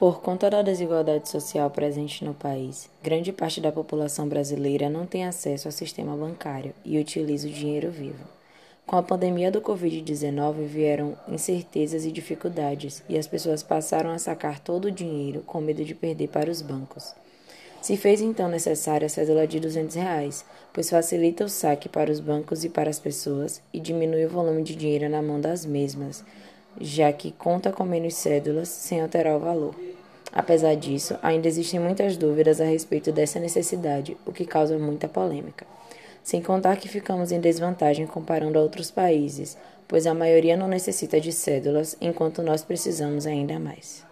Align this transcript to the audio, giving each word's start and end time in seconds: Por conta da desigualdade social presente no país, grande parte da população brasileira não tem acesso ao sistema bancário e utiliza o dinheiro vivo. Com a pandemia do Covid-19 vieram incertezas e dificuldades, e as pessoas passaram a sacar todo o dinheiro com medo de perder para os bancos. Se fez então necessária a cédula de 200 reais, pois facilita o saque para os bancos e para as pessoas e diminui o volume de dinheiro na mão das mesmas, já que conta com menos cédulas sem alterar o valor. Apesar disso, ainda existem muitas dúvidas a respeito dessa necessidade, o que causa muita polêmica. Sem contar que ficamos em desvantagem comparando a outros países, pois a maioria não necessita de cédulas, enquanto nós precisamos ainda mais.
Por 0.00 0.22
conta 0.22 0.48
da 0.48 0.62
desigualdade 0.62 1.28
social 1.28 1.68
presente 1.68 2.24
no 2.24 2.32
país, 2.32 2.88
grande 3.02 3.34
parte 3.34 3.60
da 3.60 3.70
população 3.70 4.26
brasileira 4.26 4.88
não 4.88 5.04
tem 5.04 5.26
acesso 5.26 5.68
ao 5.68 5.72
sistema 5.72 6.16
bancário 6.16 6.72
e 6.82 6.98
utiliza 6.98 7.46
o 7.46 7.50
dinheiro 7.50 7.90
vivo. 7.90 8.24
Com 8.86 8.96
a 8.96 9.02
pandemia 9.02 9.50
do 9.50 9.60
Covid-19 9.60 10.64
vieram 10.64 11.18
incertezas 11.28 12.06
e 12.06 12.10
dificuldades, 12.10 13.02
e 13.10 13.18
as 13.18 13.26
pessoas 13.26 13.62
passaram 13.62 14.08
a 14.08 14.16
sacar 14.16 14.58
todo 14.58 14.86
o 14.86 14.90
dinheiro 14.90 15.42
com 15.42 15.60
medo 15.60 15.84
de 15.84 15.94
perder 15.94 16.28
para 16.28 16.50
os 16.50 16.62
bancos. 16.62 17.14
Se 17.82 17.94
fez 17.94 18.22
então 18.22 18.48
necessária 18.48 19.04
a 19.04 19.10
cédula 19.10 19.46
de 19.46 19.60
200 19.60 19.96
reais, 19.96 20.46
pois 20.72 20.88
facilita 20.88 21.44
o 21.44 21.48
saque 21.50 21.90
para 21.90 22.10
os 22.10 22.20
bancos 22.20 22.64
e 22.64 22.70
para 22.70 22.88
as 22.88 22.98
pessoas 22.98 23.60
e 23.70 23.78
diminui 23.78 24.24
o 24.24 24.30
volume 24.30 24.62
de 24.62 24.74
dinheiro 24.74 25.10
na 25.10 25.20
mão 25.20 25.38
das 25.38 25.66
mesmas, 25.66 26.24
já 26.80 27.12
que 27.12 27.32
conta 27.32 27.70
com 27.70 27.84
menos 27.84 28.14
cédulas 28.14 28.70
sem 28.70 29.02
alterar 29.02 29.36
o 29.36 29.40
valor. 29.40 29.89
Apesar 30.32 30.76
disso, 30.76 31.18
ainda 31.22 31.48
existem 31.48 31.80
muitas 31.80 32.16
dúvidas 32.16 32.60
a 32.60 32.64
respeito 32.64 33.10
dessa 33.10 33.40
necessidade, 33.40 34.16
o 34.24 34.32
que 34.32 34.44
causa 34.44 34.78
muita 34.78 35.08
polêmica. 35.08 35.66
Sem 36.22 36.40
contar 36.40 36.76
que 36.76 36.88
ficamos 36.88 37.32
em 37.32 37.40
desvantagem 37.40 38.06
comparando 38.06 38.58
a 38.58 38.62
outros 38.62 38.90
países, 38.90 39.56
pois 39.88 40.06
a 40.06 40.14
maioria 40.14 40.56
não 40.56 40.68
necessita 40.68 41.20
de 41.20 41.32
cédulas, 41.32 41.96
enquanto 42.00 42.42
nós 42.42 42.62
precisamos 42.62 43.26
ainda 43.26 43.58
mais. 43.58 44.09